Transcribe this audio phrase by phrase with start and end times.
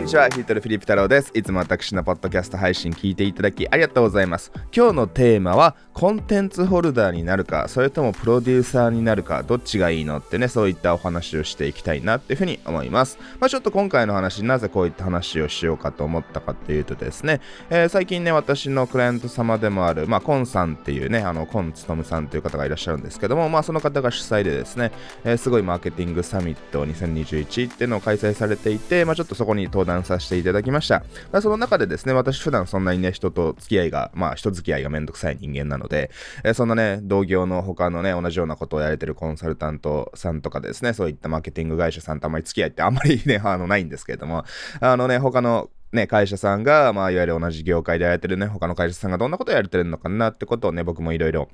[0.00, 1.30] んにちは、ヒートルフィリップ太郎です。
[1.34, 4.50] いつも私のポッドキャスト配信聞いていただきありがとうございます。
[4.74, 13.18] 今日のテーマは、コンテンツホルダーになるか、それともプロデューサーになるか、どっちがいいのってね、そういったお話をしていきたいなっていうふうに思います。
[13.40, 24.92] まあ、ちょっと今回の話、なぜこういった話をしようかと思ったかっていうとですね、えー、最近ね、私のクライアント様でもある、まあ、コンさんっていうね、あの、コンツトムさんという方がいらっしゃるんですけども、まあ、その方が主催でですね、
[25.24, 31.02] えー、すごいマーケティングサミット2021っていうのを開催されていて、まあ、ちょっとそこに登壇させていただきました。
[31.32, 36.10] まあ、その中でですね、私普段そんなにね、人と付き合いが、まあ人付き合いがめんどくさい人間なので、
[36.44, 44.44] えー、そんなね、同業の他のね、同じようなことをやれてるコンサルタントさんとかですね、そういったマーケティング会社さんとあまり付き合いってあんまりね、 あの、ないんですけれども、
[44.80, 51.48] あのね、他のね、会社さんが、まあ、いわゆる同じ業界でやれてるね、他の会社さんがどんなことをやれてるのかなってことをね、僕もいろいろ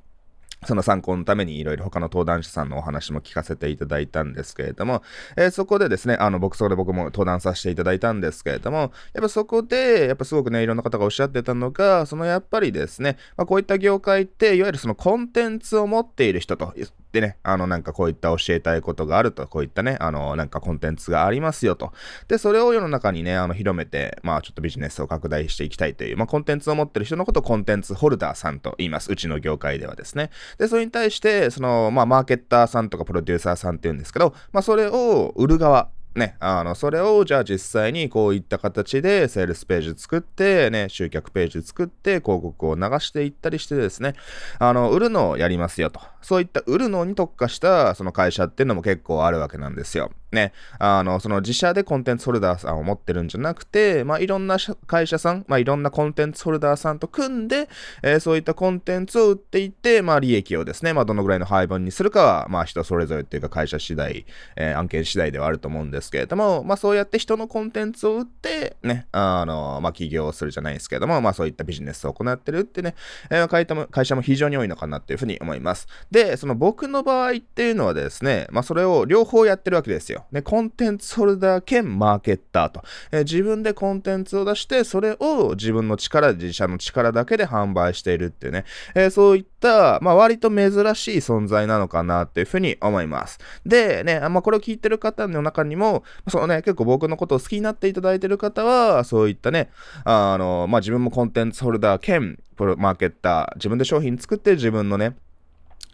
[0.65, 5.03] その参考のためにいろいろ他の登壇者さんのお話も聞かせていただいたんですけれども、
[5.35, 8.89] えー、そこでですね、あの、僕、そこで僕も登壇させていただいたんですけれども、やっ
[9.21, 16.73] ぱそこで、やっぱすごくね、いろんな方がおっしゃってたのが、そのやっぱりですね、まあ、こういった業界って、いわゆるそのコンテンツを持っている人と、
[17.11, 21.93] でね、あの、なんかこういった教えたいことがあると、こういったね、あの、なんかコンテンツがありますよと。
[22.27, 29.11] で、それを世の中にね、あの、広めて、まあ、ちょっとビジネスを拡大していきたいという、まあ、コンテンツを持ってる人のことをコンテンツホルダーさんと言います。
[29.11, 30.31] うちの業界ではですね。
[30.57, 44.15] で、それに対して、その、まあ、マーケッターさんとかプロデューサーさんっていうんですけど、まあ、それを売る側、ね、あの、それをじゃあ実際にこういった形でセールスページ作って、ね、集客ページ作って広告を流していったりしてですね、
[44.59, 46.01] あの、売るのをやりますよと。
[46.21, 50.11] そういった売るのに特化したその会社っていうのも結構あるわけなんですよ。
[50.31, 57.69] ね、あの、その自社でコンテンツホルダーさんを持ってるんじゃなくて、まあ、いろんな会社さん、まあ、いろんなコンテンツホルダーさんと組んで、
[58.03, 64.25] えー、そういったコンテンツを売っていって、まあ、利益をですね、まあ、どのぐらいの配分にするかは、まあ、人それぞれっていうか会社次第、
[64.57, 72.95] えー、案件次第ではあると思うんですけれども、まあ、そうやって人のコンテンツを売って、ね、あの、まあ、起業するじゃないですけども、まあ、そういったビジネスを行ってるってね、
[73.29, 75.87] えー、会社も非常に多いのかなっていうふうに思います。
[76.11, 80.16] で、その僕の場合っていうのはですね、まあ、それを両方やってるわけですよ。
[80.31, 93.39] ね、コンテンツホルダー兼マーケッターと、えー、自分でコンテンツを出して、それを自分の力、自社の力だけで販売しているっていうね、えー、そういった、まあ、割と珍しい存在なのかなっていうふうに思います。
[93.65, 99.69] で、ね、まあ、これを聞いてる方の中にも、そのね、結構僕のことを好きになっていただいてる方は、そういったね、
[100.03, 105.15] あの、まあ、自分もコンテンツホルダー兼、プロマーケッター、自分で商品作って自分のね、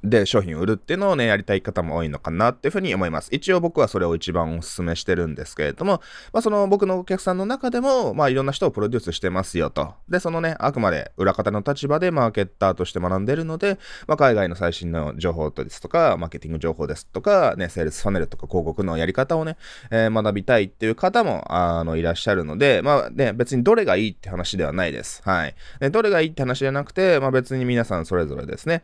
[0.03, 3.29] で商品を売るっていうのをね、やりたい方も多いのかなっていうふうに思います。
[3.31, 6.01] 一応僕はそれを一番お勧めしてるんですけれども、
[6.33, 9.93] まあその僕のお客さんの中でも、まあいろんな人をプロデュースしてますよと。
[10.09, 19.57] で、そのね、あくまで裏方の立場でマーケッターとして学んでるので、まあ海外の最新の情報ですとか、マーケティング情報ですとか、ね、セールスファネルとか広告のやり方をね、
[19.89, 25.21] えー、学びたいっていう方も、あの、いらっしゃるので、まあね、別にどれがいいって話ではないです。
[25.23, 25.55] はい。
[25.79, 28.83] でどれがいいって話じゃなくて、まあ別に皆さんそれぞれですね、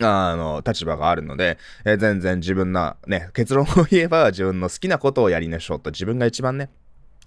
[0.00, 6.70] あの、立場があるので、えー、全然自分な、ね、結論を言えば自分の好きなことをやりましょうと、自分が一番ね、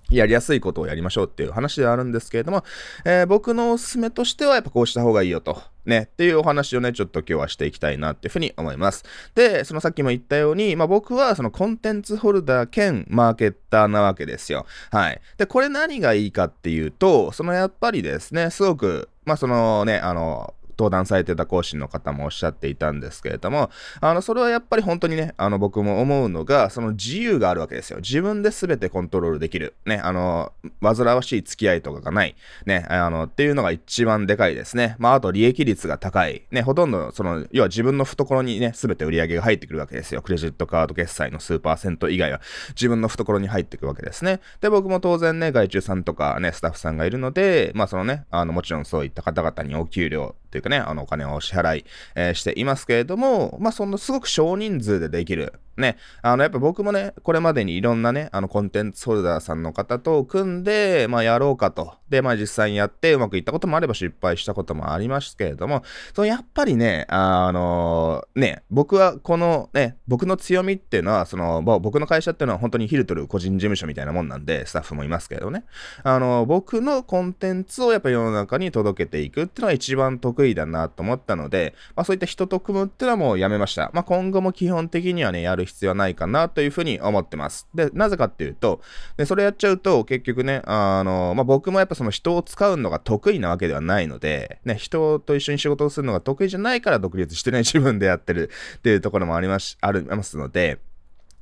[0.09, 2.63] やりやすいことをやりましょうっていう話ではあるんですけれども、
[3.05, 5.61] えー、僕のおすすめとしてはやっぱこうした方がいいよと。
[5.85, 9.03] ね、っていうお話をね、ちょっと今日はしていきたいなっていうふうに思います。
[9.35, 14.65] で、そのさっきも言ったように、まあ僕はそのコンテンツホルダー兼マーケッターなわけですよ。
[14.91, 15.19] はい。
[15.37, 23.69] で、これ何がいいかっていうと、そのやっぱりですね、すごく、まあそのね、あの、登壇されてた講師の方もおっしゃっていたんですけれども、
[24.01, 27.99] あの、それはやっぱり本当にね、あの、僕も思うのが、その自由があるわけですよ。
[27.99, 29.75] 自分で全てコントロールできる。
[29.85, 32.35] ね、あの、煩わしい付き合いとかがない。
[32.65, 34.95] ね、あの、っていうのが一番でかいですね。
[34.99, 36.43] まあ、あと利益率が高い。
[36.51, 40.21] ね、ほとんど、その、要は自分の懐にね、全て売り上げが入ってくるわけですよ。
[40.21, 44.39] クレジットカード決済の数パーセント以外は自分の懐に入ってくるわけですね。
[44.61, 55.53] で、僕も当然ね、外注さんとかね、スタッフさんがいるので、まあ、そのね、あの、もちろんそういった方々にお給料というかね、あの、お金をお支払い、えー、していますけれども、まあ、そのすごく少人数でできる。
[55.77, 61.95] ね、あの、やっぱ僕もね、これまでにいろんなね、あの、コンテンツホルダーさんの方と組んで、まあ、やろうかと。
[62.09, 65.83] で、まあ、実際にやってうまくいったこともあれば失敗したこともありますけれども、
[66.13, 75.63] そのやっぱりね、あのー、ね、僕はこのね、僕の強みっていうのは、その、僕の会社っていうのは本当にヒルトル個人事務所みたいなもんなんで、スタッフもいますけどね、
[76.03, 83.89] あのー、僕のコンテンツをやっぱ世の中に届けていくっていうのが一番得意だなと思ったので、まあ、そういった人と組むっていうのはもうやめました。
[83.93, 87.67] まあ、今後も基本的にはね、やる必要はないかなというふうに思ってます。
[87.73, 88.81] で、なぜかっていうと、
[89.17, 100.79] でそれやっちゃうと、結局ね、あの、まあ、僕もやっぱその人を使うのが得意なわけではないので、ね、人と一緒に仕事をするのが得意じゃないから独立してね、自分でやってるっていうところもあります、ありますので、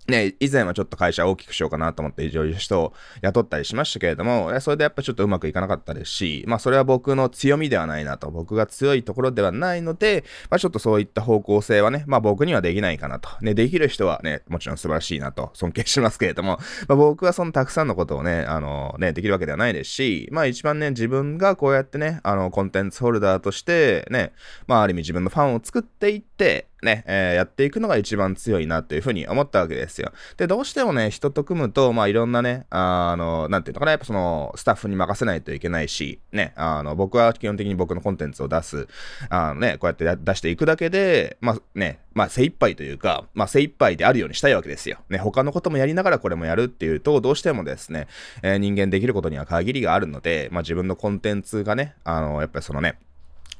[0.08, 13.30] ね、以前はちょっと会社を大きくしようかなと思っていろいろ人を雇ったりしましたけれども、それでやっぱちょっとうまくいかなかったですし、まあそれは僕の強みではないなと、僕が強いところではないので、まあちょっとそういった方向性はね、まあ僕にはできないかなと。
[13.42, 16.58] ね、できる人はね、もちろん素晴らしいなと尊敬しますけれども、
[16.88, 24.34] まあ僕はそのたくさんのことをね、あのね、できるわけではないですし、まあ一番ね、自分がこうやってね、あの、コンテンツホルダーとしてね、
[24.68, 30.12] まあある意味自分のファンを作っていって、ね、えー、やっていくのが一番強いなというふうに思ったわけですよ。
[30.38, 38.88] で、どうしてもね、人と組むと、まあいろんなね、あの、なんていうのかな、やっぱその、スタッフに任せないといけないし、ね、あの、僕は基本的に僕のコンテンツを出す、
[39.30, 44.98] あのね、こうやって出していくだけで、まあね、まあ精一杯というか、まあ精一杯であるようにしたいわけですよ。
[45.10, 48.08] ね、他のこともやりながらこれもやるっていうと、どうしてもですね、
[48.42, 52.98] えー、人間できることには限りがあるので、まあ自分のコンテンツがね、あの、やっぱりそのね、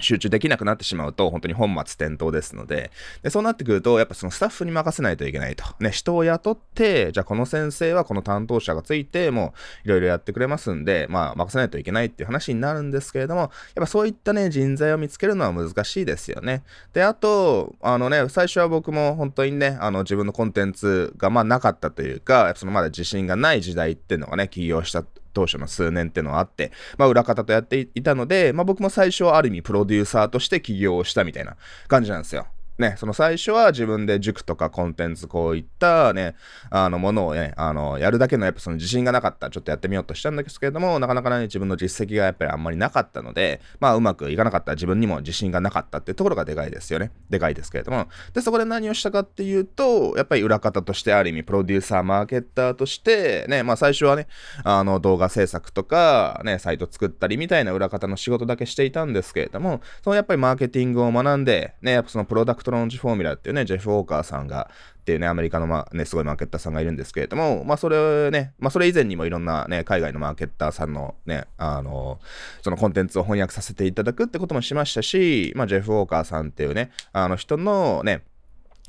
[0.02, 2.92] 集中できなくなってしまうと、本当に本末転倒ですので、
[3.24, 5.64] で、そうなってくると、やっぱそのスタッフに任せないといけないと。
[5.80, 9.54] ね、人を雇って、じゃあこの先生はこの担当者がついて、も
[9.86, 16.64] ういろいろやってくれますんで、まあ任せないといけないっていう話になるんですけれども、やっぱそういったね、人材を見つけるのは難しいですよね。
[16.94, 31.58] で、あと、あのね、最初は僕も本当にね、あの自分のコンテンツがまあなかったというか、そのまだ自信がない時代っていうのがね、起業した当初の数年ってのはあって、まあ裏方とやっていたので、まあ僕も最初はある意味プロデューサーとして起業をしたみたいな
[31.88, 32.48] 感じなんですよ。
[32.82, 36.36] ね、その最初は自分で塾とかコンテンツこういったね、
[36.70, 39.50] あのものをね、あの、やるだけのやっぱその自信がなかった。
[39.50, 47.12] ちょっとやってみようとしたんですけれども、なかなかね、自分の実績がやっぱりあんまりなかったので、まあうまくいかなかった自分にも自信がなかったってところがでかいですよね。
[47.30, 48.08] でかいですけれども。
[48.34, 54.28] で、そこで何をしたかっていうと、やっぱり裏方としてある意味プロデューサー、マーケッターとして、ね、まあ最初はね、
[54.64, 64.70] あの動画制作とか、ね、サイト作ったりみたいな裏方の仕事だけしていたんですけれども、そのやっぱりマーケティングを学んで、ね、やっぱそのプロダクトローンチフォーミュラっていうね、ジェフ・ウォーカーさんが、
[65.02, 72.20] っていうね、アメリカの、まね、すごいマーケッターさんがいるんですけれども、まあそれね、まあそれ以前にもいろんなね、海外のマーケッターさんのね、あの、
[72.62, 78.24] そのコンテンツを翻訳させていただくってこともしましたし、まあジェフ・ウォーカーさんっていうね、あの人のね、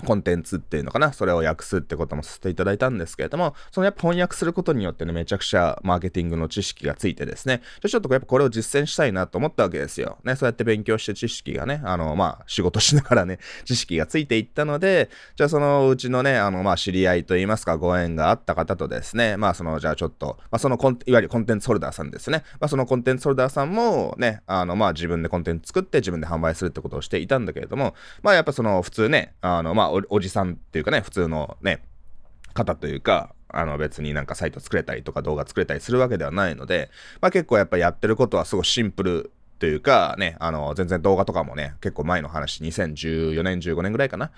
[0.05, 10.19] コンテンツっていうのかな、それを訳すってこともさせていただいたんですけれども、そのやっぱ翻訳することによってね、めちゃくちゃマーケティングの知識がついてですね、じゃちょっとやっぱこれを実践したいなと思ったわけですよ。
[10.25, 31.83] ね、そうやって勉強して知識がね、あの、まあ、仕事しながらね、 知識がついていったので、じゃあそのうちのね、あの、まあ、知り合いといいますか、ご縁があった方とですね、まあ、その、じゃあちょっと、まあ、そのコン、いわゆるコンテンツホルダーさんですね、まあ、そのコンテンツホルダーさんもね、あの、まあ、自分でコンテンツ作って自分で販売するってことをしていたんだけれども、まあ、やっぱその、普通ね、あの、まあお、おじさんっていうかね、普通のね、
[32.55, 36.91] 方というか、あの別になんかサイト作れたりとか動画作れたりするわけではないので、
[37.21, 44.33] まあ結構やっぱやってることはすごいシンプルというかね、あの、全然動画とかもね、結構前の話、2014年、15年ぐらいかな、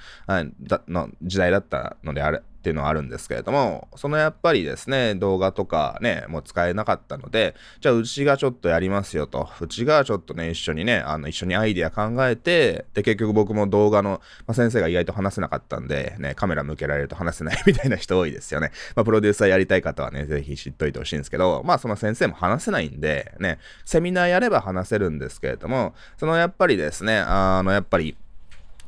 [0.88, 9.50] の時代だったのであれ、っていうのはあるんですけれども、そのやっぱりですね、動画とかね、もう使えなかったので、じゃあうちがちょっとやりますよと。
[9.60, 18.70] うちがちょっとね、一緒にね、あの、一緒にアイディア考えて、で、結局僕も動画の、まあ、先生が意外と話せなかったんで、ね、カメラ向けられると話せない みたいな人多いですよね。
[18.96, 28.16] まあ、プロデューサーやりたい方はね、ぜひ知っといてほしいんですけど、まあ、その先生も話せないんで、ね、セミナーやれば話せるんですけれども、そのやっぱりですね、あの、やっぱり、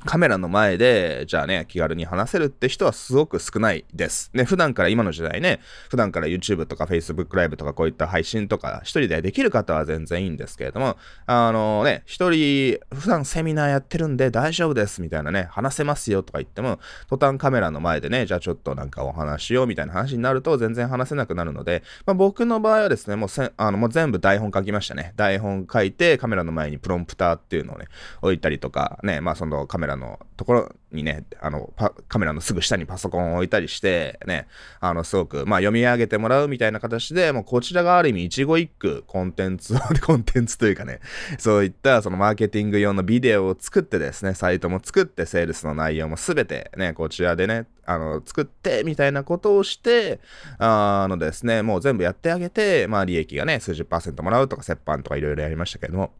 [0.04, 4.30] カメラの前で、じゃあね、気軽に話せるって人はすごく少ないです。
[4.34, 5.60] ね、普段から今の時代ね、
[5.90, 25.14] 普段から YouTube とか Facebook ライブとかこういった配信とか一人でできる方は全然いいんですけれども、あのね、一人、普段セミナーやってるんで大丈夫ですみたいなね、話せますよとか言っても、途端カメラの前でね、じゃあちょっとなんかお話しようみたいな話になると全然話せなくなるので、まあ、僕の場合はですね、もうせあのもう全部台本書きましたね。
[25.16, 27.86] 台本書いてカメラの前にプロンプターっていうのをね、
[28.22, 31.72] 置いたりとか、ね、まあそのカメラのところにね、あの、
[32.08, 34.48] カメラのすぐ下にパソコンを置いたりして、ね、
[34.80, 41.00] あの、すごく、まあ、読み上げてもらうみたいな形で、もうこちらがある意味一期一句コンテンツを、 コンテンツというかね、
[41.38, 50.20] そういったそのマーケティング用のビデオを作ってですね、サイトも作って、セールスの内容もすべてね、こちらでね、あの、作って、みたいなことをして、
[50.58, 56.12] あのですね、もう全部やってあげて、まあ、利益がね、数十パーセントもらうとか、折半とかいろいろやりましたけども、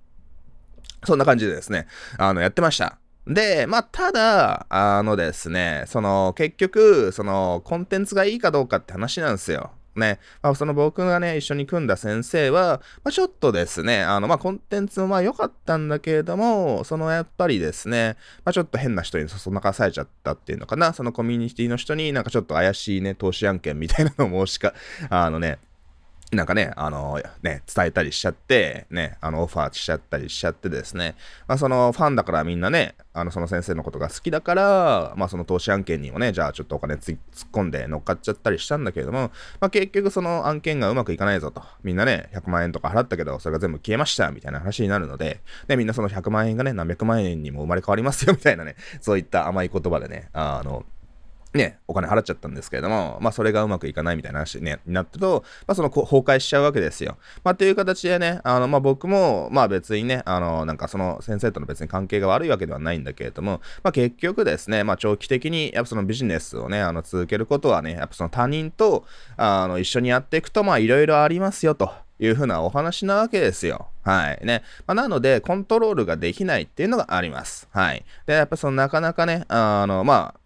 [1.04, 1.86] そんな感じでですね、
[2.18, 2.98] あの、やってました。
[3.26, 9.72] で、まあ、ただ、あのですね、その、結局、その、コンテンツがいいかどうかって話なんですよ。
[9.96, 24.74] ね、まあ、その僕がね、一緒に組んだ先生は、まあ、ちょっとですね、あの、まあ、コンテンツもまあ良かったんだけれども、そのやっぱりですね、まあ、ちょっと変な人にそそのかされちゃったっていうのかな、そのコミュニティの人になんかちょっと怪しいね、投資案件みたいなのを申しか、
[25.08, 25.58] あのね、
[26.32, 31.14] なんかね、あの、ね、伝えたりしちゃって、ね、あの、オファーしちゃったりしちゃってですね、
[31.46, 37.18] まあ、その、ファンだからみんなね、あの、その先生のことが好きだから、まあ、その投資案件にもね、じゃあちょっとお金突っ
[37.52, 39.30] 込んで乗っかっちゃったりしたんだけれども、
[39.60, 41.62] まあ、結局その案件がうまくいかないぞと。
[41.84, 50.84] みんなね、100万円とか払ったけど、それが全部消えました、みたいな話になるので、で、みんなその100万円がね、何百万円にも生まれ変わりますよ、みたいなね、そういった甘い言葉でね、あの、
[51.56, 57.16] ね、お金払っちゃったんですけれども、まあ、それがうまくいかないみたいな話に、ね、なってると、まあ、その崩壊しちゃうわけですよ。
[57.44, 69.04] まあ、っていう形でね、あの、まあ、僕も、まあ、別にね、あの、なんかその先生との別に関係が悪いわけではないんだけれども、まあ、結局ですね、まあ、長期的に、やっぱそのビジネスをね、あの、続けることはね、やっぱその他人と、
[69.36, 72.06] あの、一緒にやっていくと、まあ、いろいろありますよと。
[72.18, 73.88] いうふうなお話なわけですよ。
[74.02, 74.44] はい。
[74.44, 74.62] ね。
[74.86, 77.68] まあ、なので、コントロールができないっていうのがあります。
[77.72, 78.04] はい。
[78.26, 80.40] で、やっぱそのなかなかね、あの、まあ、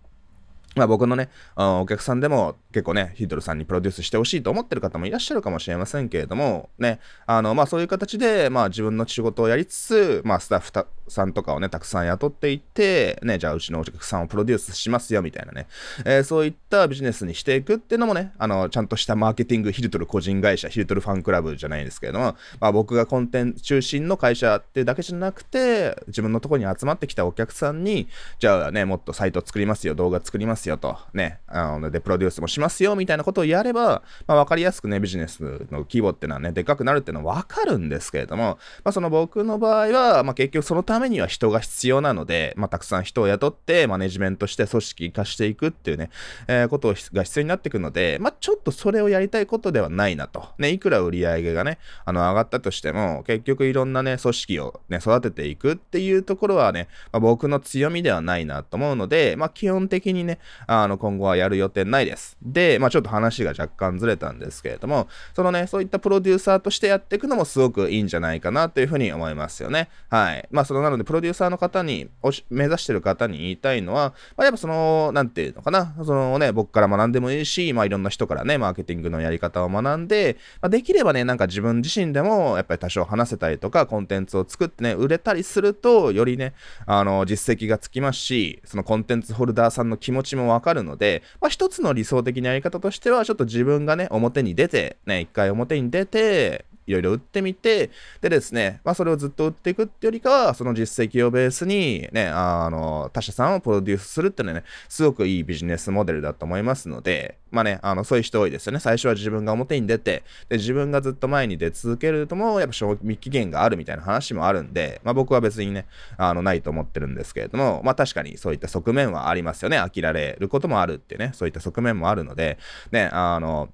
[0.76, 10.72] まあ僕のね、お客さんでも結構ね、ヒートルさんにプロデュースしてほしいと思ってる方もいらっしゃるかもしれませんけれども、ね、あの、まあそういう形で、まあ自分の仕事をやりつつ、まあスタッフ
[11.08, 15.66] さんとかをね、たくさん雇っていって、ね、じゃあうちのお客さんをプロデュースしますよ、みたいなね、
[16.04, 28.08] えー、そういったビジネスにしていくっていうのもね、あの、ちゃんとしたマーケティング、ヒルトル個人会社、ヒルトルファンクラブじゃないですけれども、まあ僕がコンテンツ中心の会社ってだけじゃなくて、自分のところに集まってきたお客さんに、
[28.38, 46.10] じゃあね、もっとサイト作りますよ、動画作りますよと、ね、あの、で、プロデュースもしますよ、みたいなことをやれば、まあ、わかりやすくね、ビジネスの規模っていうのはね、でかくなるっていうのはわかるんですけれども、まあ、その僕の場合は、まあ、結局そのためには人が必要なので、まあ、たくさん人を雇って、マネジメントして組織化していくっていうね、
[46.48, 50.48] えー、ことが必要になってくるので、まあ、ちょっとそれをやりたいことではないなと。
[50.58, 62.36] ね、いくら売り上げがね、あの、上がったとしても、結局いろんなね、組織をね、育てていくっていうところはね、まあ、僕の強みではないなと思うので、まあ、基本的にね、あの、今後はやる予定ないです。
[62.42, 69.88] で、まあちょっと話が若干ずれたんですけれども、そのね、そういったプロデューサーとしてやっていくのもすごくいいんじゃないかなというふうに思いますよね。
[70.08, 70.48] はい。
[70.50, 72.08] まあそのなので、プロデューサーの方に、
[72.50, 86.54] 目指してる方に言いたいのは、まあ、やっぱその、なんていうのかな、そのね、僕から学んでもいいし、まあいろんな人からね、マーケティングのやり方を学んで、まあ、できればね、なんか自分自身でも、やっぱり多少話せたりとか、コンテンツを作ってね、売れたりすると、よりね、
[86.86, 108.80] あの、実績がつきますし、そのコンテンツホルダーさんの気持ちももわかるので、まあ一つの理想的なやり方としては、ちょっと自分がね、表に出て、ね、一回表に出て、いろいろ売ってみて、でですね、まあそれをずっと売っていくってよりかは、その実績をベースにね、あの、他社さんをプロデュースするっていうのはね、すごくいいビジネスモデルだと思いますので、まあね、あの、そういう人多いですよね。
[108.80, 119.78] 最初は自分が表に出て、で、自分がずっと前に出続けるとも、やっぱ賞味期限があるみたいな話もあるんで、まあ僕は別にね、あの、ないと思ってるんですけれども、まあ確かにそういった側面はありますよね。
[119.78, 122.58] 飽きられることもあるってね、そういった側面もあるので、
[122.92, 123.68] ね、あの、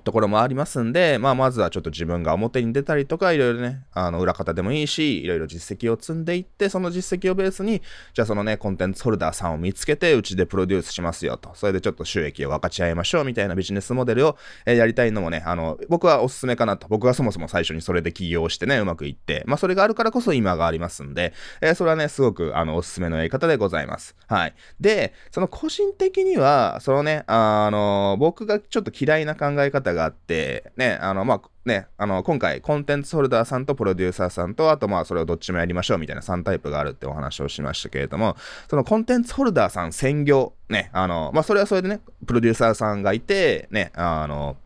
[0.00, 7.82] ところもありますんで、まあ、まずはちょっと自分が表に出たりとか、いろいろね、あの、裏方でもいいし、いろいろ実績を積んでいって、その実績をベースに、
[8.14, 11.50] じゃあそのね、コンテンツホルダーさんを見つけて、うちでプロデュースしますよと。
[11.54, 14.36] それでちょっと収益を分かち合いましょうみたいなビジネスモデルを、
[14.66, 16.86] え、やりたいのもね、あの、僕はおすすめかなと。
[16.88, 24.16] 僕はそもそも最初にそれで起業してね、うまくいって、まあ、それがあるからこそ今がありますんで、え、それはね、すごく、あの、おすすめのやり方でございます。
[24.26, 24.54] はい。
[24.80, 38.36] で、その個人的には、そのね、あの、僕がちょっと嫌いな考え方があって、ね、あの、まあ、ね、あの、今回、コンテンツホルダーさんとプロデューサーさんと、あとまあ、それをどっちもやりましょうみたいな3タイプがあるってお話をしましたけれども、
[38.68, 44.56] そのコンテンツホルダーさん専業、ね、あの、まあ、それはそれでね、プロデューサーさんがいて、ね、あの、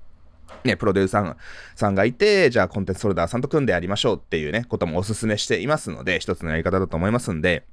[0.64, 1.36] ね、プロデューサー
[1.74, 7.64] さんがいて、じゃあコンテンツホルダーさんと組んでやりましょうっていうね、こともお勧めしていますので、一つのやり方だと思いますんで、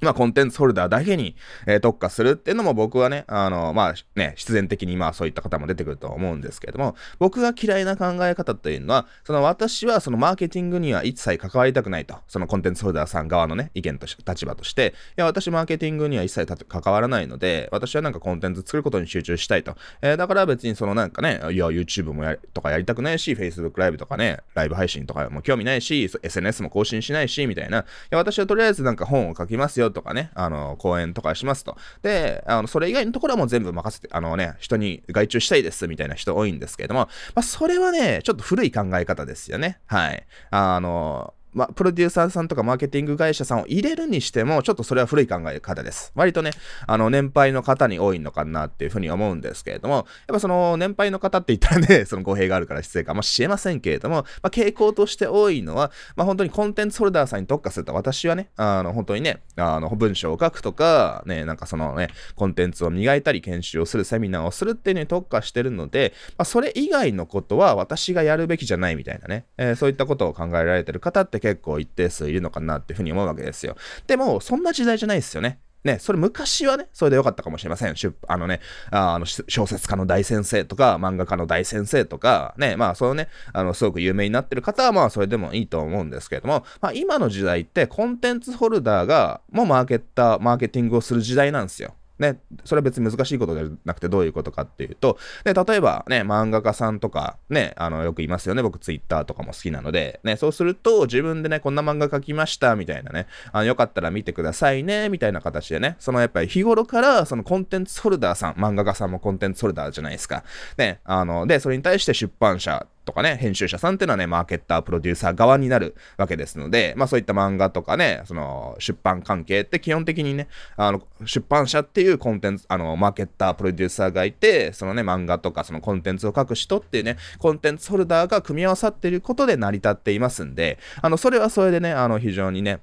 [0.00, 19.76] まあ、コンテンツホルダーだけに、えー、特化するっていうのも僕はね、あの、まあ、ね、必然的にまあそういった方も出てくると思うんですけれども、僕が嫌いな考え方というのは、その私はそのマーケティングには一切関わりたくないと、そのコンテンツホルダーさん側のね、意見として、立場として、いや、私マーケティングには一切関わらないので、私はなんかコンテンツ作ることに集中したいと。
[20.02, 27.80] えー、だから別にそのなんかね、いや、YouTube もやとかやりたくないし、Facebook ライブとかね、ライブ配信とかも興味ないし、SNS も更新しないし、みたいな。
[27.80, 31.76] いや、私はとりあえずなんか本を書きますよとかね、あの、講演とかしますと。
[32.02, 39.80] で、あの、それ以外のところはもう全部任せて、あのね、人に外注したいですみたいな人多いんですけれども、まあ、それはね、ちょっと古い考え方ですよね。
[39.86, 40.26] はい。
[40.50, 46.12] あの、ま、プロデューサーさんとかマーケティング会社さんを入れるにしても、ちょっとそれは古い考え方です。
[46.14, 46.50] 割とね、
[46.86, 73.76] あの、年配の方に多いのかなっていうふうに思うんですけれども、やっぱその、年配の方って言ったらね、 その語弊があるから失礼かもしれませんけれども、まあ、傾向として多いのは、まあ、本当にコンテンツホルダーさんに特化すると、私はね、あの、本当にね、あの、文章を書くとか、ね、なんかそのね、コンテンツを磨いたり研修をする、セミナーをするっていうのに特化してるので、まあ、それ以外のことは私がやるべきじゃないみたいなね、えー、そういったことを考えられてる方って結構一定数いるのかなっていうふうに思うわけですよ。
[74.06, 75.58] でも、そんな時代じゃないですよね。
[75.82, 77.94] ね、それ昔はね、それでよかったかもしれません。
[78.28, 91.94] あのね、あの、小説家の大先生とか、漫画家の大先生とか、ね、まあ、そのね、あの、すごく有名になってる方は、まあ、それでもいいと思うんですけれども、まあ、今の時代って、コンテンツホルダーが、もうマーケッター、マーケティングをする時代なんですよ。
[92.20, 98.62] ね、それは別に難しいことじゃなくてどういうことかっていうと、ね、例えばね、漫画家さんとかね、あの、よく言いますよね。
[98.62, 110.44] 僕ツイッターとかも好きなので、ね、そうすると自分でね、こんな漫画描きましたみたいなね、あの、よかったら見てくださいね、みたいな形でね、そのやっぱり日頃からそのコンテンツホルダーさん、漫画家さんもコンテンツホルダーじゃないですか。
[110.76, 132.80] ね、あの、で、それに対して出版社とかね、編集者さんっていうのはね、マーケッター、プロデューサー側になるわけですので、まあそういった漫画とかね、その出版関係って基本的にね、あの、出版社っていうコンテンツ、あの、マーケッター、プロデューサーがいて、そのね、漫画とかそのコンテンツを書く人っていうね、コンテンツホルダーが組み合わさっていることで成り立っていますんで、あの、それはそれでね、あの、非常にね、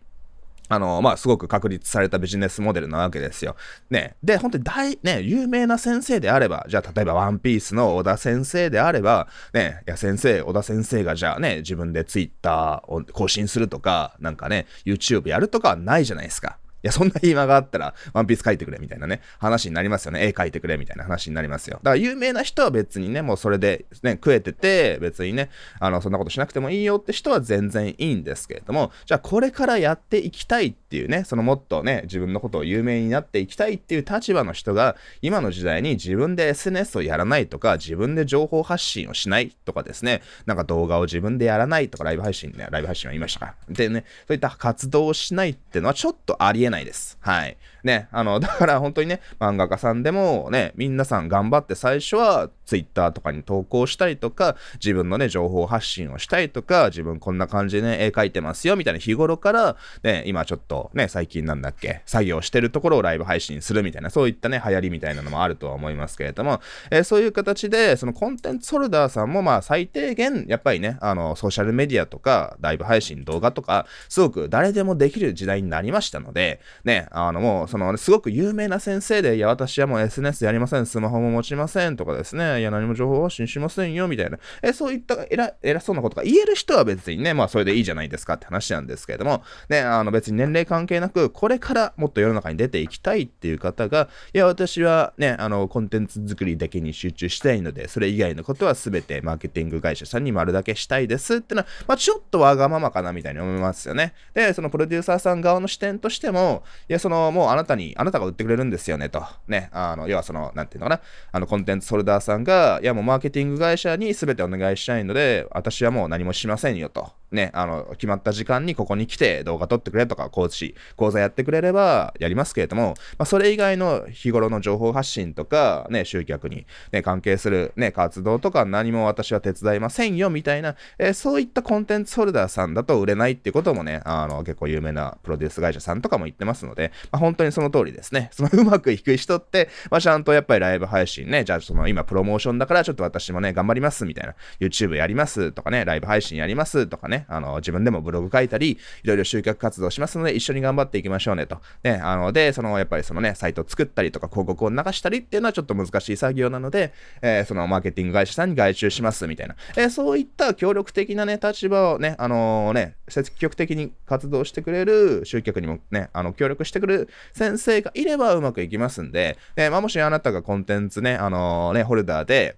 [0.69, 3.55] あの、まあ、すごく確立されたビジネスモデルなわけですよ。
[3.89, 4.15] ね。
[4.23, 16.57] で、本当に大、ね、有名な先生であれば、じゃあ、例えばワンピースの小田先生であれば、ね、いや、先生、小田先生がじゃあね、自分でツイッターを更新するとか、なんかね、YouTube やるとかはないじゃないですか。
[16.87, 20.25] や、そんな暇があったら、ワンピース書いてくれみたいなね、話になりますよね。
[20.25, 21.79] 絵描いてくれみたいな話になりますよ。
[21.83, 43.55] だから有名な人は別にね、もうそれでね、食えてて、別にね、あの、そんなことしなくてもいいよって人は全然いいんですけれども、じゃあこれからやっていきたいっていうね、そのもっとね、自分のことを有名になっていきたいっていう立場の人が、今の時代に自分で SNS をやらないとか、自分で情報発信をしないとかですね、なんか動画を自分でやらないとか、ライブ配信ね、ライブ配信は言いましたか。
[43.69, 47.17] でね、そういった活動をしないっていうのはちょっとありえないです。
[47.21, 47.57] はい。
[47.87, 66.59] ね、あの、 だから本当にね、漫画家さんでもね、皆さん頑張って最初は Twitter とかに投稿したりとか、自分のね、情報発信をしたりとか、自分こんな感じでね、絵描いてますよ、みたいな日頃から、ね、今ちょっとね、最近なんだっけ、作業してるところをライブ配信するみたいな、そういったね、流行りみたいなのもあるとは思いますけれども、
[66.91, 104.15] えー、そういう形で、そのコンテンツホルダーさんも、まあ、最低限、やっぱりね、あの、ソーシャルメディアとか、ライブ配信、動画とか、すごく誰でもできる時代になりましたので、ね、あの、もう、その、すごく有名な先生で、いや、私はもう SNS やりません、スマホも持ちませんとかですね、いや、何も情報発信しませんよ、みたいな、えそういった偉偉そうなことが言える人は別にね、まあ、それでいいじゃないですかって話なんですけれども、ね、あの、別に年齢関係なく、これからもっと世の中に出ていきたいっていう方が、いや、私はね、あの、コンテンツ作りだけに集中したいので、それ以外のことは全てマーケティング会社さんに丸だけしたいですってのは、まあ、ちょっとわがままかなみたいに思いますよね。
[104.33, 109.23] で、そのプロデューサーさん側の視点としても、いや、その、もうあなたに、あなたが売ってくれるんですよねと。
[109.47, 111.01] ね、あの、要はその、なんていうのかな、
[111.31, 117.11] あの、コンテンツソルダーさんが、いや、もうマーケティング会社に全てお願いしたいので、私はもう何もしませんよと。
[117.31, 138.29] ね、あの、決まった時間にここに来て動画撮ってくれとか、講師、講座やってくれればやりますけれども、まあ、それ以外の日頃の情報発信とか、ね、集客に、ね、関係する、ね、活動とか何も私は手伝いませんよ、みたいな、えー、そういったコンテンツホルダーさんだと売れないっていうこともね、あの、結構有名なプロデュース会社さんとかも言ってますので、まあ、本当にその通りですね。
[138.33, 151.59] そのうまくいく人って、まあ、ちゃんとやっぱりライブ配信ね、じゃあその今プロモーションだからちょっと私もね、頑張りますみたいな、YouTube やりますとかね、ライブ配信やりますとかね、ねあの、自分でもブログ書いたり、いろいろ集客活動しますので、一緒に頑張っていきましょうねと。
[151.83, 172.57] ね、あの、で、その、やっぱりそのね、サイト作ったりとか、広告を流したりっていうのはちょっと難しい作業なので、えー、そのマーケティング会社さんに外注しますみたいな、えー、そういった協力的なね、立場をね、あのー、ね、積極的に活動してくれる集客にもね、あの、協力してくれる先生がいればうまくいきますんで、で、まあ、もしあなたがコンテンツね、あのね、ホルダーで、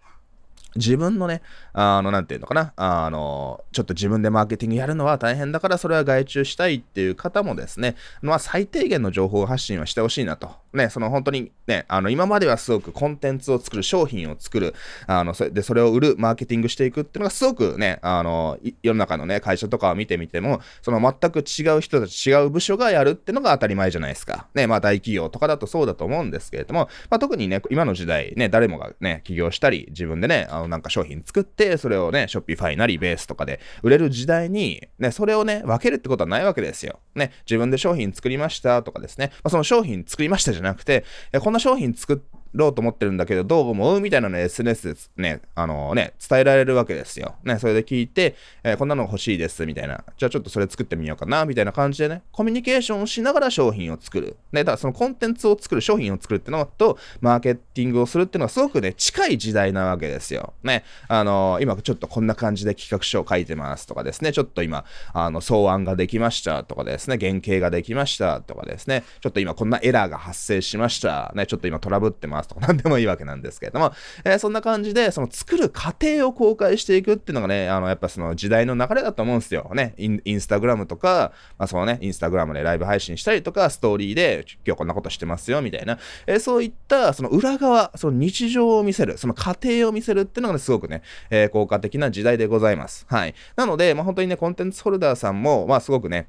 [0.76, 1.42] 自分のね、
[1.74, 10.52] あの、なんていうのかな、あの、ちょっと自分でマーケティングやるのは大変だからそれは外注したいっていう方もですね、まあ最低限の情報発信はしてほしいなと。
[10.74, 14.74] ね、その本当にね、あの、今まではすごくコンテンツを作る、商品を作る、
[15.06, 24.48] あの、それで、それを売る、マーケティングしていくっていうのがすごくね、あの、世の中のね、会社とかを見てみても、その全く違う人たち、違う部署がやるっていうのが当たり前じゃないですか。
[24.56, 37.00] ね、まあ大企業とかだとそうだと思うんですけれども、まあ特にね、今の時代、ね、誰もがね、起業したり、自分でね、あの、なんか商品作って、それをね、ショッピファイなりベースとかで売れる時代に、ね、それをね、分けるってことはないわけですよ。
[37.16, 41.06] ね、自分で商品作りましたとかですね、まあ、その商品作りましたじゃなくて、
[41.40, 44.00] こん商品作っ、ろうと思ってるんだけど、どう思う？
[44.00, 47.36] みたいなの SNS でね、あのね、伝えられるわけですよ。
[47.44, 50.04] ね、それで聞いて、えー、こんなの欲しいです、みたいな。
[50.18, 54.38] じゃあちょっとそれ作ってみようかな、みたいな感じでね、コミュニケーションをしながら商品を作る。
[54.52, 60.54] ね、だからそのコンテンツを作る、商品を作るってのと、マーケティングをするっていうのはすごくね、近い時代なわけですよ。
[60.64, 71.32] ね、あのー、今ちょっとこんな感じで企画書を書いてますとかですね、ちょっと今、あの、草案ができましたとかですね、原型ができましたとかですね、ちょっと今こんなエラーが発生しました。
[71.36, 79.70] ね、ちょっと今トラブってますとか、 なんでもいいわけけなんですけれども、えー、そんな感じで、その作る過程を公開していくっていうのがね、あの、やっぱその時代の流れだと思うんですよ。
[79.76, 93.06] ね、インインスタグラムとか、まあそのね、インスタグラムでライブ配信したりとか、ストーリーで今日こんなことしてますよ、みたいな、えー、そういったその裏側、その日常を見せる、その過程を見せるっていうのがね、すごくね、えー、効果的な時代でございます。
[93.10, 93.36] はい。
[93.56, 96.28] なので、まあ本当にね、コンテンツホルダーさんも、まあすごくね、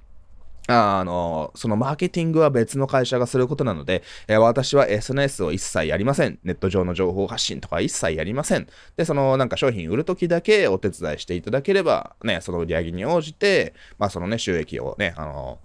[0.73, 6.39] あの、そのマーケティングは別の会社がすることなので、えー、私は SNS を一切やりません。
[6.45, 8.67] ネット上の情報発信とか一切やりません。
[8.97, 15.59] で、そのなんか商品売るときだけお手伝いしていただければ、ね、その売り上げに応じて、まあそのね、収益をね、あの、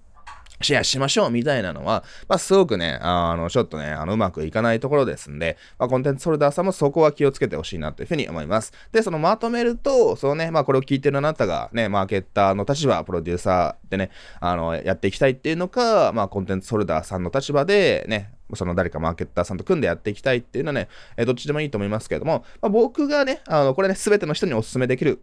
[0.61, 8.73] シェアしましょうみたいなのは、まあ、すごくね、あの、ちょっとね、あの、うまくいかないところですんで、まあ、コンテンツホルダーさんもそこは気をつけてほしいなというふうに思います。
[8.91, 20.87] で、そのまとめると、そのね、まあ、これを聞いてるあなたがね、マーケッターの立場、プロデューサーでね、あの、やっていきたいっていうのか、まあ、コンテンツホルダーさんの立場でね、その誰かマーケッターさんと組んでやっていきたいっていうのはね、
[21.17, 25.21] えどっちでもいいと思いますけれども、まあ、僕がね、あの、これね、すべての人にお勧めできる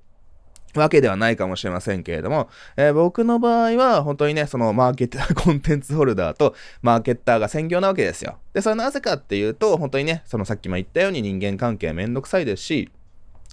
[0.74, 8.38] わけではないかもしれませんけれども、えー、僕の場合は本当にね、そのマーケット、 コンテンツホルダーとマーケッターが専業なわけですよ。
[8.52, 12.90] で、それなぜかっていうと、本当にね、そのさっきも言ったように人間関係めんどくさいですし、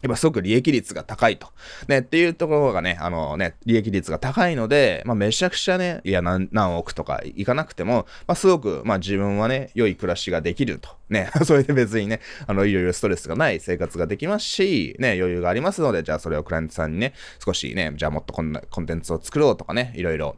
[0.01, 1.47] やっぱすごく利益率が高いと。
[1.88, 10.89] ね、っていうところがね、あのね、利益率が高いので、まあめちゃくちゃね、いや何、何億とかいかなくても、まあすごく、まあ自分はね、良い暮らしができると。
[11.09, 20.35] ね、 それで別にね、あの、いろいろストレスがない生活ができますし、ね、余裕がありますので、じゃあそれをクライアントさんにね、少しね、じゃあもっとこんなコンテンツを作ろうとかね、いろいろ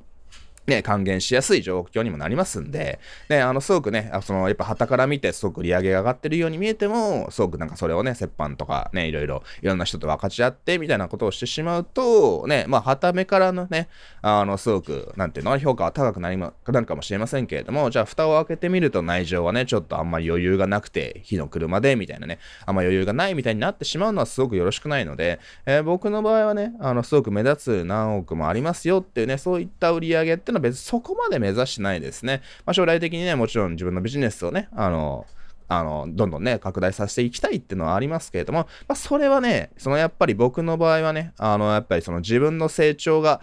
[0.67, 13.89] ね、還元しやすい状況にもなりますんで、ね、あの、すごくね、その、やっぱ旗から見てすごく売り上げが上がってるように見えても、すごくなんかそれをね、折半とかね、いろいろ、いろんな人と分かち合って、みたいなことをしてしまうと、ね、まあ、旗目からのね、
[14.21, 32.41] あの、すごく、なんていうの、評価は高くなりま、なるかもしれませんけれども、じゃあ、蓋を開けてみると内情はね、ちょっとあんまり余裕がなくて、火の車で、みたいなね、あんま余裕がないみたいになってしまうのはすごくよろしくないので、えー、僕の場合はね、あの、すごく目立つ何億もありますよっていうね、そういった売り上げっていうのは別にそこまで目指してないですね。
[32.65, 35.25] まあ、将来的にね、もちろん自分のビジネスをね、あの、
[35.73, 43.39] あの、どんどんね、拡大させていきたいっていうのはありますけれども、まあ、それはね、そのやっぱり僕の場合はね、あの、やっぱりその自分の成長が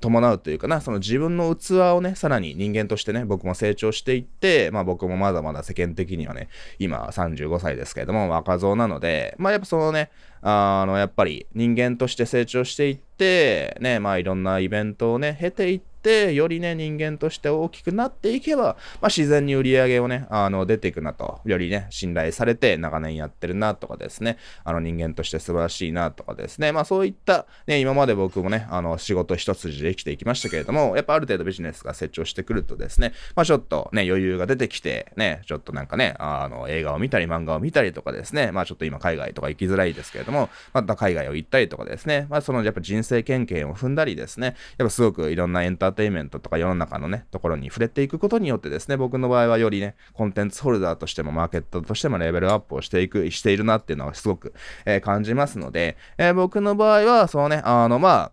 [0.00, 6.48] 伴うというかな、その自分の器をね、さらに人間としてね、僕も成長していって、まあ僕もまだまだ世間的にはね、
[6.78, 58.30] 今35歳ですけれども、若造なので、まあやっぱそのね、あの、やっぱり人間として成長していって、ね、まあいろんなイベントをね、経ていって、よりね、人間として大きくなっていけば、まあ自然に売り上げをね、あの、出ていくなと、よりね、信頼されて長年やってるなとかですね、あの人間として素晴らしいなとかですね、まあそういった、ね、今まで僕もね、あの、仕事一筋で生きていきましたけれども、やっぱある程度ビジネスが成長してくるとですね、まあちょっとね、余裕が出てきて、ね、ちょっとなんかね、あの、映画を見たり漫画を見たりとかですね、まあちょっと今海外とか行きづらいですけれども、また海外を行ったりとかですね、まあそのやっぱ人生経験を踏んだりですね、やっぱすごくいろんなエンターテインメントとか世の中のね、ところに触れていくことによってですね、僕の場合はよりね、コンテンツホルダーとしてもマーケットとしてもレベルアップをしていく、しているなっていうのはすごく、えー、感じますので、えー、僕の場合は、そのね、あの、ま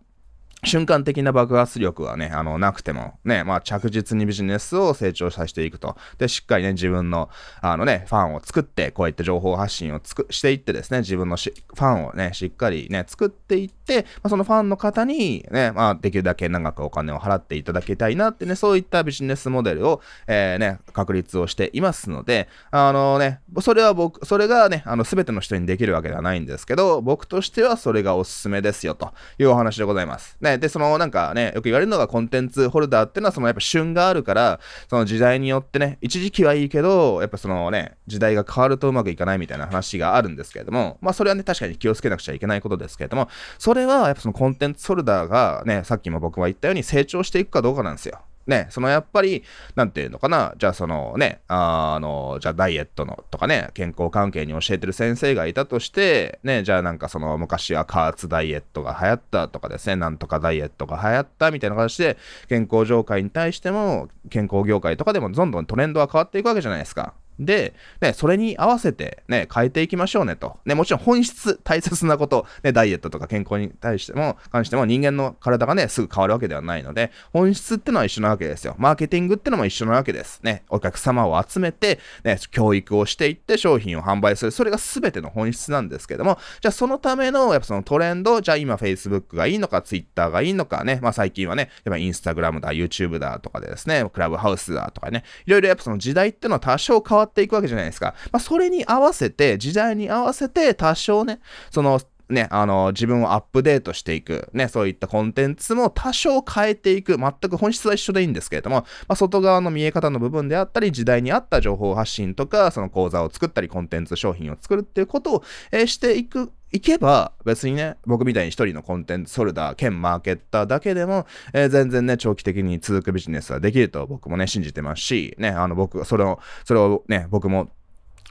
[0.64, 5.96] 瞬間的な爆発力はね、あの、なくても、ね、まあ、着実にビジネスを成長させていくと。
[6.18, 30.36] で、しっかりね、自分の、あのね、ファンを作って、こういった情報発信をつく、していってですね、自分のファンをね、しっかりね、作っていって、まあ、そのファンの方に、ね、まあ、できるだけ長くお金を払っていただきたいなってね、そういったビジネスモデルを、えー、ね、確立をしていますので、あのね、それは僕、それがね、あの、すべての人にできるわけではないんですけど、僕としてはそれがおすすめですよ、というお話でございます。
[30.40, 48.20] ね、で、その、なんかね、よく言われるのがコンテンツホルダーっていうのは、そのやっぱ旬があるから、その時代によってね、一時期はいいけど、やっぱそのね、時代が変わるとうまくいかないみたいな話があるんですけれども、まあそれはね、確かに気をつけなくちゃいけないことですけれども、それはやっぱそのコンテンツホルダーがね、さっきも僕は言ったように成長していくかどうかなんですよ。
[48.48, 49.44] ね、そのやっぱり、
[49.76, 62.16] なんていうのかな、じゃあそのね、あの、じゃあダイエットのとかね、健康関係に教えてる先生がいたとして、ね、じゃあなんかその昔は加圧ダイエットが流行ったとかですね、なんとかダイエットが流行ったみたいな形で、
[62.48, 67.12] 健康業界に対しても、健康業界とかでもどんどんトレンドは変わっていくわけじゃないですか。
[67.38, 70.58] で、ね、それに合わせてね、変えていきましょうねと。
[70.64, 78.74] ね、もちろん本質、大切なこと、ね、ダイエットとか健康に対しても、関しても人間の体がね、すぐ変わるわけではないので、本質ってのは一緒なわけですよ。
[78.78, 80.40] マーケティングってのも一緒なわけです。
[80.42, 84.50] ね、お客様を集めて、ね、教育をしていって商品を販売する。
[84.50, 98.08] それが全ての本質なんですけども、じゃあそのための、やっぱそのトレンド、じゃあ今 Facebook がいいのか、Twitter がいいのかね、まあ最近はね、やっぱ Instagram だ、YouTube だとかでですね、クラブハウスだとかね、いろいろやっぱその時代ってのは多少変わってていくわけじゃないですか。
[98.08, 98.14] か。
[98.32, 127.70] まあ、それに合わせて、時代に合わせて多少ね、その、ね、あの、自分をアップデートしていく、ね、そういったコンテンツも多少変えていく、全く本質は一緒でいいんですけれども、まあ、外側の見え方の部分であったり、時代に合った情報発信とか、その講座を作ったり、コンテンツ商品を作るっていうことを、えー、していくいけば、別にね、僕みたいに一人のコンテンツソルダー兼マーケッターだけでも、えー、全然ね、長期的に続くビジネスはできると僕もね、信じてますし、ね、あの僕、それを、それをね、僕も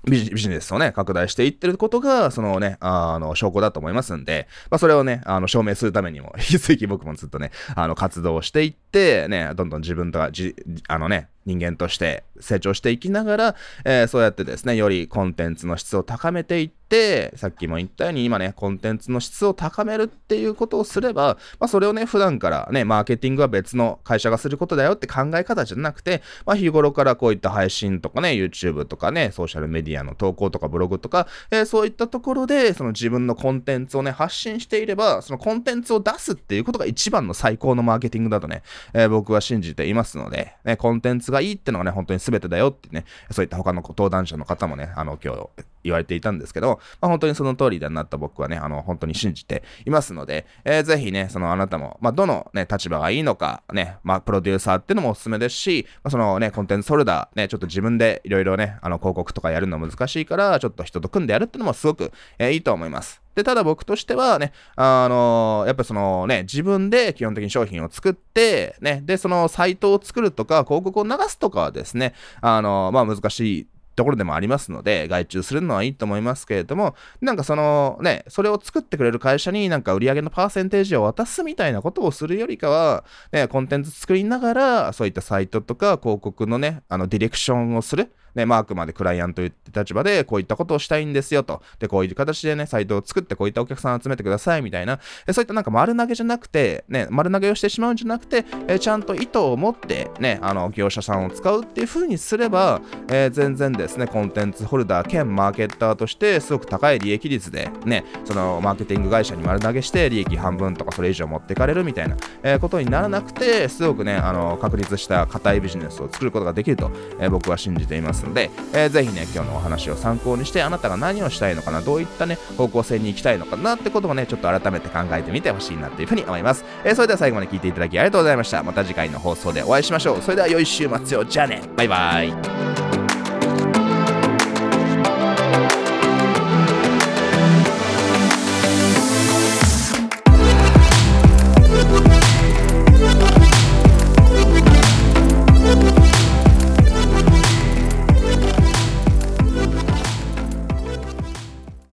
[0.05, 10.55] ビジネスをね、拡大していってることが、そのね、あの、証拠だと思いますんで、まあ、それをね、あの、証明するためにも、引き続き僕もずっとね、あの、活動していって、ね、どんどん自分とは、じ、
[10.87, 13.55] あのね、人間として成長していきながら、
[13.85, 45.49] えー、そうやってですね、よりコンテンツの質を高めていって、さっきも言ったように今ね、コンテンツの質を高めるっていうことをすれば、まあそれをね、普段からね、マーケティングは別の会社がすることだよって考え方じゃなくて、まあ日頃からこういった配信とかね、YouTube とかね、ソーシャルメディアの投稿とかブログとか、えー、そういったところで、その自分のコンテンツをね、発信していれば、そのコンテンツを出すっていうことが一番の最高のマーケティングだとね、えー、僕は信じていますので、ね、コンテンツががいいってのがね、本当に全てだよってね、そういった他の登壇者の方もね、あの、今日
[45.83, 63.26] 言われていたんですけど、まあ、本当にその通りだなった僕はね、あの、本当に信じていますので、えー、ぜひね、そのあなたも、まあ、どのね、立場がいいのか、ね、まあ、プロデューサーっていうのもおすすめですし、まあ、そのね、コンテンツホルダー、ね、ちょっと自分でいろいろね、あの、広告とかやるの難しいから、ちょっと人と組んでやるっていうのもすごく、えー、いいと思います。
[63.37, 88.11] で、ただ僕としてはね、あのー、やっぱそのね、自分で基本的に商品を作って、ね、で、そのサイトを作るとか、広告を流すとかはですね、あのー、まあ難しいところでもありますので、外注するのはいいと思いますけれども、なんかそのね、それを作ってくれる会社になんか売り上げのパーセンテージを渡すみたいなことをするよりかは、ね、コンテンツ作りながら、そういったサイトとか広告のね、あのディレクションをする。
[88.35, 91.61] ね、マークまでクライアントという立場で、こういったことをしたいんですよと。
[91.77, 94.99] で、こういう形でね、サイトを作って、こういったお客さんを集めてくださいみたいな、
[95.31, 126.65] そういったなんか丸投げじゃなくて、ね、丸投げをしてしまうんじゃなくて、えちゃんと意図を持って、ね、あの、業者さんを使うっていう風にすれば、えー、全然ですね、コンテンツホルダー兼マーケッターとして、すごく高い利益率で、ね、その、マーケティング会社に丸投げして、利益半分とかそれ以上持っていかれるみたいな、えー、ことにならなくて、すごくね、あの、確立した硬いビジネスを作ることができると、えー、僕は信じていますので、えー、ぜひね、今日のお話を参考にして、あなたが何をしたいのかな、どういったね、方向性に行きたいのかなってこともね、ちょっと改めて考えてみてほしいなというふうに思います。
[126.83, 128.63] えー、それでは最後まで聞いていただきありがとうございました。
[128.63, 130.21] また次回の放送でお会いしましょう。
[130.21, 131.25] それでは良い週末を。
[131.25, 131.61] じゃあね。
[131.75, 132.86] バイバイ。